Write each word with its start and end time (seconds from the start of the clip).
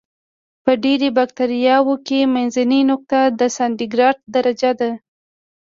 په 0.63 0.71
ډېری 0.83 1.09
بکټریاوو 1.17 1.93
کې 2.07 2.19
منځنۍ 2.33 2.81
نقطه 2.91 3.19
د 3.39 3.41
سانتي 3.57 3.85
ګراد 3.93 4.17
درجه 4.35 4.71
ده. 4.79 4.91